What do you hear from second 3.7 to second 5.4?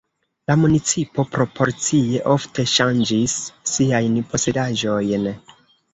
siajn posedaĵojn.